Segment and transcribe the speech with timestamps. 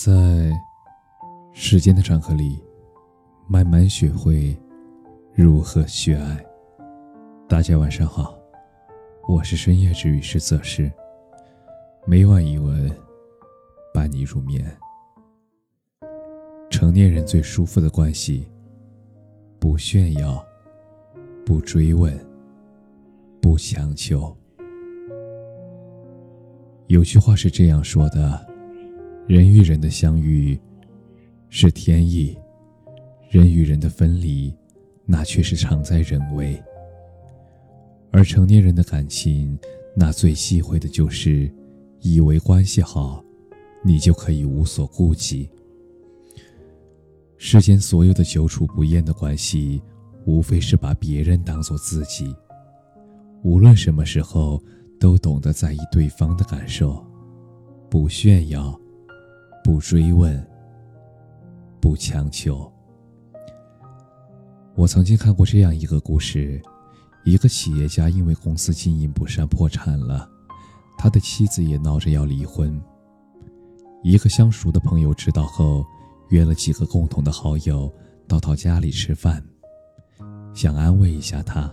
[0.00, 0.52] 在
[1.52, 2.62] 时间的长河里，
[3.48, 4.56] 慢慢学会
[5.34, 6.46] 如何去爱。
[7.48, 8.38] 大家晚上好，
[9.28, 10.88] 我是深夜治愈师泽师，
[12.06, 12.88] 每晚一文
[13.92, 14.64] 伴你入眠。
[16.70, 18.46] 成年人最舒服的关系，
[19.58, 20.40] 不炫耀，
[21.44, 22.16] 不追问，
[23.42, 24.32] 不强求。
[26.86, 28.47] 有句话是这样说的。
[29.28, 30.58] 人与人的相遇
[31.50, 32.34] 是天意，
[33.28, 34.50] 人与人的分离，
[35.04, 36.58] 那却是常在人为。
[38.10, 39.58] 而成年人的感情，
[39.94, 41.52] 那最忌讳的就是
[42.00, 43.22] 以为关系好，
[43.84, 45.46] 你就可以无所顾忌。
[47.36, 49.82] 世间所有的久处不厌的关系，
[50.24, 52.34] 无非是把别人当做自己，
[53.42, 54.58] 无论什么时候
[54.98, 57.04] 都懂得在意对方的感受，
[57.90, 58.80] 不炫耀。
[59.68, 60.42] 不追问，
[61.78, 62.72] 不强求。
[64.74, 66.58] 我曾经看过这样一个故事：
[67.22, 70.26] 一个企业家因为公司经营不善破产了，
[70.96, 72.80] 他的妻子也闹着要离婚。
[74.02, 75.84] 一个相熟的朋友知道后，
[76.30, 77.92] 约了几个共同的好友
[78.26, 79.44] 到他家里吃饭，
[80.54, 81.70] 想安慰一下他。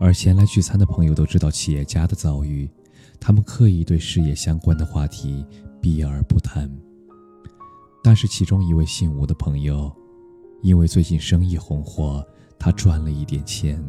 [0.00, 2.66] 而前来聚餐的朋友都知道企业家的遭遇，
[3.20, 5.44] 他们刻意对事业相关的话题。
[5.86, 6.68] 避而不谈。
[8.02, 9.88] 但是其中一位姓吴的朋友，
[10.60, 12.26] 因为最近生意红火，
[12.58, 13.80] 他赚了一点钱。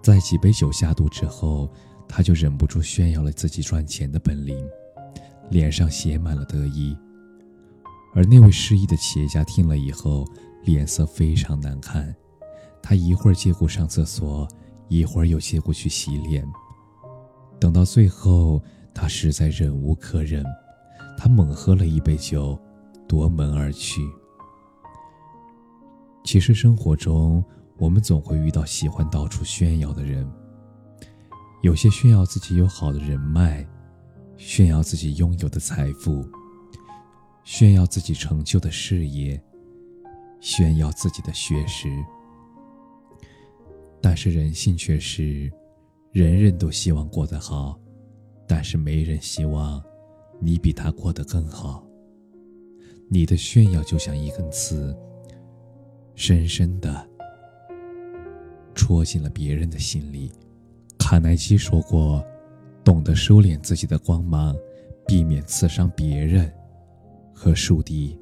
[0.00, 1.68] 在几杯酒下肚之后，
[2.06, 4.64] 他就忍不住炫耀了自己赚钱的本领，
[5.50, 6.96] 脸上写满了得意。
[8.14, 10.24] 而那位失意的企业家听了以后，
[10.62, 12.14] 脸色非常难看。
[12.80, 14.46] 他一会儿借故上厕所，
[14.86, 16.48] 一会儿又借故去洗脸。
[17.58, 18.62] 等到最后。
[18.98, 20.42] 他实在忍无可忍，
[21.18, 22.58] 他猛喝了一杯酒，
[23.06, 24.00] 夺门而去。
[26.24, 27.44] 其实生活中，
[27.76, 30.26] 我们总会遇到喜欢到处炫耀的人。
[31.62, 33.68] 有些炫耀自己有好的人脉，
[34.38, 36.26] 炫耀自己拥有的财富，
[37.44, 39.38] 炫耀自己成就的事业，
[40.40, 41.86] 炫耀自己的学识。
[44.00, 45.52] 但是人性却是，
[46.12, 47.78] 人人都希望过得好。
[48.46, 49.82] 但是没人希望
[50.40, 51.84] 你比他过得更好。
[53.08, 54.96] 你的炫耀就像一根刺，
[56.14, 57.08] 深深的
[58.74, 60.32] 戳进了别人的心里。
[60.98, 62.24] 卡耐基说过
[62.82, 64.56] ：“懂得收敛自己的光芒，
[65.06, 66.52] 避免刺伤别人
[67.32, 68.18] 和树敌。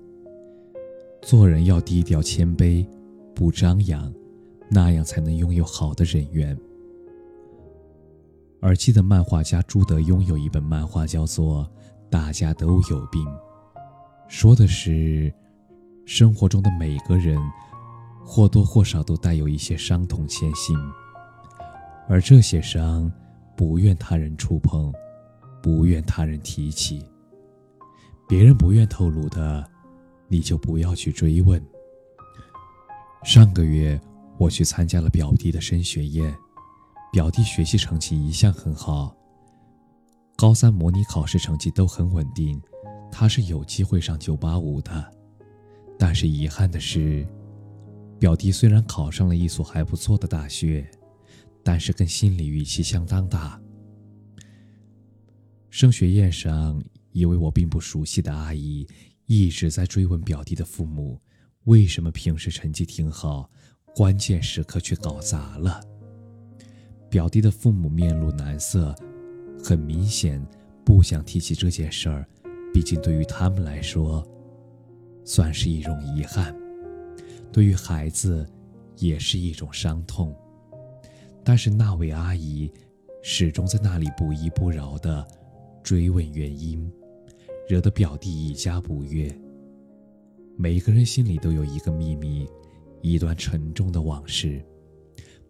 [1.22, 2.86] 做人要低调谦卑，
[3.34, 4.12] 不张扬，
[4.68, 6.54] 那样才能拥有好的人缘。”
[8.64, 11.64] 而记得漫画家朱德拥有一本漫画，叫做
[12.08, 13.22] 《大家都有病》，
[14.26, 15.30] 说的是
[16.06, 17.38] 生活中的每个人
[18.24, 20.74] 或多或少都带有一些伤痛牵心，
[22.08, 23.12] 而这些伤
[23.54, 24.90] 不愿他人触碰，
[25.62, 27.06] 不愿他人提起。
[28.26, 29.62] 别人不愿透露的，
[30.26, 31.62] 你就不要去追问。
[33.24, 34.00] 上个月
[34.38, 36.34] 我去参加了表弟的升学宴。
[37.14, 39.16] 表弟学习成绩一向很好，
[40.34, 42.60] 高三模拟考试成绩都很稳定，
[43.08, 45.12] 他是有机会上九八五的。
[45.96, 47.24] 但是遗憾的是，
[48.18, 50.84] 表弟虽然考上了一所还不错的大学，
[51.62, 53.62] 但是跟心理预期相当大。
[55.70, 56.82] 升学宴上，
[57.12, 58.84] 一位我并不熟悉的阿姨
[59.26, 61.20] 一直在追问表弟的父母，
[61.66, 63.48] 为什么平时成绩挺好，
[63.94, 65.80] 关键时刻却搞砸了。
[67.14, 68.92] 表弟的父母面露难色，
[69.62, 70.44] 很明显
[70.84, 72.26] 不想提起这件事儿，
[72.72, 74.26] 毕竟对于他们来说，
[75.24, 76.52] 算是一种遗憾，
[77.52, 78.44] 对于孩子
[78.96, 80.34] 也是一种伤痛。
[81.44, 82.68] 但是那位阿姨
[83.22, 85.24] 始终在那里不依不饶地
[85.84, 86.90] 追问原因，
[87.68, 89.32] 惹得表弟一家不悦。
[90.56, 92.44] 每个人心里都有一个秘密，
[93.02, 94.60] 一段沉重的往事，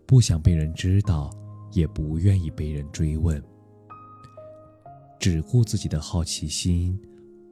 [0.04, 1.30] 不想被人知道。
[1.74, 3.42] 也不愿意被人追问，
[5.18, 6.96] 只顾自己的好奇心，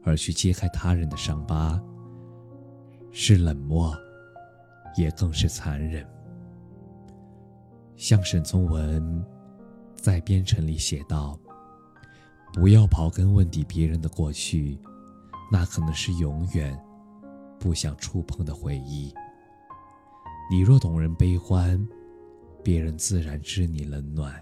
[0.05, 1.83] 而去揭开他人的伤疤，
[3.11, 3.93] 是冷漠，
[4.97, 6.07] 也更是残忍。
[7.97, 9.25] 像沈从文
[9.97, 11.37] 在《边城》里写道
[12.55, 14.79] ：“不要刨根问底别人的过去，
[15.51, 16.81] 那可能是永远
[17.59, 19.13] 不想触碰的回忆。
[20.49, 21.85] 你若懂人悲欢。”
[22.62, 24.41] 别人自然知你冷暖，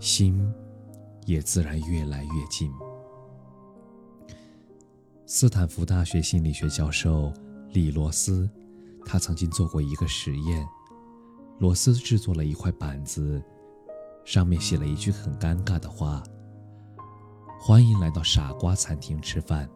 [0.00, 0.52] 心
[1.24, 2.72] 也自然越来越近。
[5.24, 7.32] 斯坦福大学心理学教授
[7.72, 8.50] 李罗斯，
[9.04, 10.66] 他曾经做过一个实验。
[11.60, 13.40] 罗斯制作了一块板子，
[14.24, 16.24] 上面写了一句很尴尬的话
[17.60, 19.68] ：“欢迎来到傻瓜餐厅吃饭。”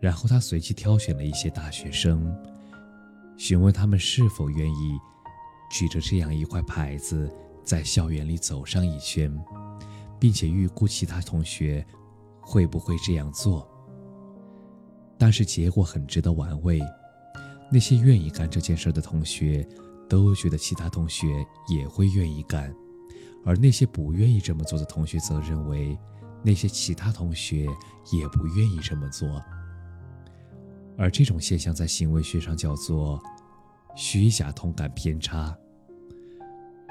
[0.00, 2.36] 然后他随机挑选了一些大学生，
[3.36, 4.98] 询问他们是否愿意
[5.72, 7.28] 举着这样一块牌子
[7.64, 9.34] 在校园里走上一圈，
[10.20, 11.84] 并且预估其他同学
[12.42, 13.66] 会不会这样做。
[15.16, 16.78] 但是结果很值得玩味，
[17.70, 19.66] 那些愿意干这件事的同学，
[20.10, 22.74] 都觉得其他同学也会愿意干，
[23.42, 25.98] 而那些不愿意这么做的同学则认为，
[26.42, 27.66] 那些其他同学
[28.10, 29.42] 也不愿意这么做。
[30.98, 33.18] 而这种现象在行为学上叫做
[33.96, 35.56] 虚假同感偏差。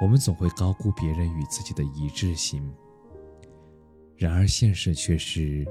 [0.02, 2.68] 我们总会高估别人与自己的一致性，
[4.18, 5.66] 然而现实却是。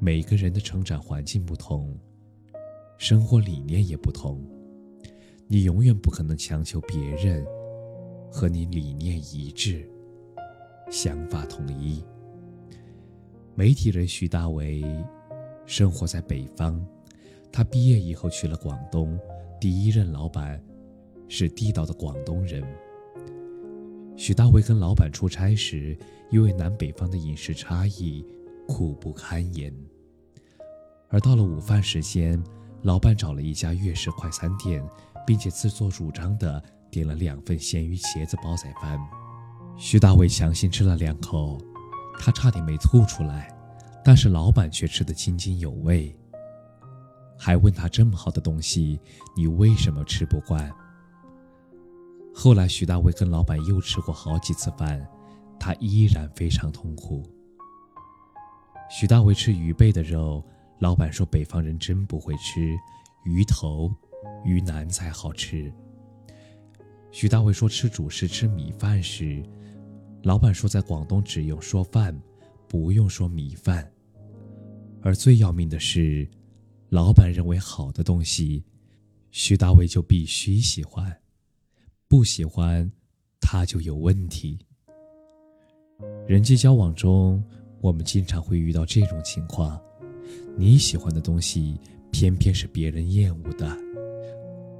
[0.00, 1.96] 每个人的成长环境不同，
[2.98, 4.44] 生活理念也不同，
[5.46, 7.46] 你永远不可能强求别人
[8.30, 9.88] 和你理念一致、
[10.90, 12.04] 想法统一。
[13.54, 14.84] 媒体人徐大为
[15.64, 16.84] 生活在北方，
[17.50, 19.18] 他毕业以后去了广东，
[19.58, 20.62] 第一任老板
[21.28, 22.62] 是地道的广东人。
[24.26, 25.94] 徐大伟跟老板出差时，
[26.30, 28.24] 因为南北方的饮食差异，
[28.66, 29.70] 苦不堪言。
[31.10, 32.42] 而到了午饭时间，
[32.84, 34.82] 老板找了一家粤式快餐店，
[35.26, 38.98] 并且自作主张的点了两份咸鱼茄子煲仔饭。
[39.76, 41.58] 徐大伟强行吃了两口，
[42.18, 43.54] 他差点没吐出来，
[44.02, 46.16] 但是老板却吃得津津有味，
[47.38, 48.98] 还问他这么好的东西，
[49.36, 50.74] 你为什么吃不惯？
[52.34, 55.06] 后来徐大伟跟老板又吃过好几次饭，
[55.58, 57.22] 他依然非常痛苦。
[58.90, 60.44] 徐大伟吃鱼背的肉。
[60.80, 62.76] 老板说：“北方人真不会吃
[63.24, 63.90] 鱼头、
[64.44, 65.72] 鱼腩才好吃。”
[67.12, 69.42] 徐大伟说：“吃主食、吃米饭时，
[70.24, 72.20] 老板说在广东只用说饭，
[72.68, 73.88] 不用说米饭。
[75.00, 76.28] 而最要命的是，
[76.88, 78.64] 老板认为好的东西，
[79.30, 81.16] 徐大伟就必须喜欢，
[82.16, 82.88] 不喜欢，
[83.40, 84.56] 他就有问题。
[86.28, 87.42] 人际交往中，
[87.80, 89.82] 我们经常会遇到这种情况。”
[90.56, 91.76] 你喜欢的东西，
[92.12, 93.66] 偏偏是别人厌恶的；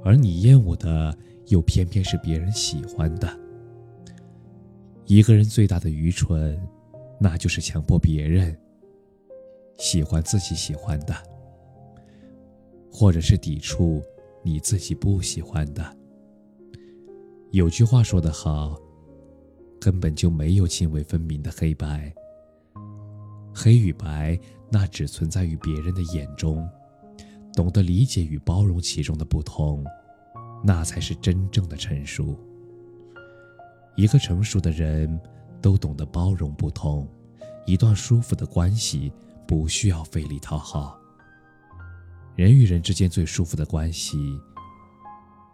[0.01, 1.13] 而你厌恶的，
[1.47, 3.37] 又偏偏是别人喜欢的。
[5.05, 6.57] 一个人最大的愚蠢，
[7.19, 8.57] 那就是强迫别人
[9.77, 11.13] 喜欢自己喜欢的，
[12.89, 14.01] 或者是抵触
[14.41, 15.97] 你自己不喜欢的。
[17.55, 18.77] 有句话说得好，
[19.79, 22.13] 根本就没有泾渭分明的黑白。
[23.53, 24.37] 黑与白，
[24.69, 26.69] 那只存在于别人的眼中。
[27.53, 29.85] 懂得理解与包容其中的不同，
[30.65, 32.37] 那才是真正的成熟。
[33.95, 35.17] 一个成熟的人，
[35.61, 37.09] 都懂得包容不同。
[37.65, 39.13] 一段舒服的关系，
[39.47, 40.99] 不需要费力讨好。
[42.35, 44.37] 人与人之间最舒服的关系，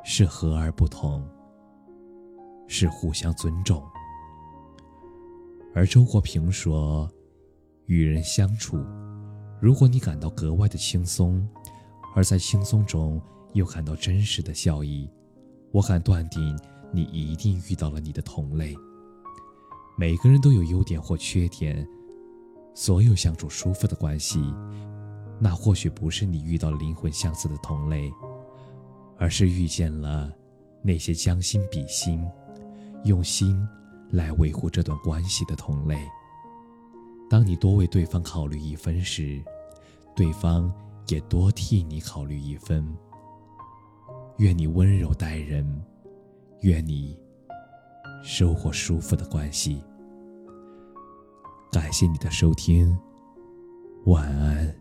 [0.04, 1.24] 是和而不同，
[2.72, 3.84] 是互相尊重。
[5.76, 7.12] 而周国平说。
[7.88, 8.78] 与人相处，
[9.60, 11.46] 如果你感到格外的轻松，
[12.16, 15.10] 而在轻松中又感到真实的笑意，
[15.74, 16.58] 我敢断定
[16.94, 18.74] 你一定遇到了你的同类。
[19.98, 21.86] 每个人都有优点或缺点，
[22.74, 24.40] 所有相处舒服的关系，
[25.38, 28.10] 那或许不是你遇到灵魂相似的同类，
[29.18, 30.32] 而是遇见了
[30.82, 32.26] 那些将心比心、
[33.04, 33.68] 用心
[34.12, 35.98] 来维护这段关系的同类。
[37.30, 39.42] 当你多为对方考虑一分时，
[40.16, 40.72] 对方
[41.08, 42.86] 也多替你考虑一分。
[44.38, 45.66] 愿你温柔待人，
[46.62, 47.18] 愿你
[48.24, 49.84] 收获舒服的关系。
[51.72, 52.98] 感谢你的收听，
[54.06, 54.81] 晚安。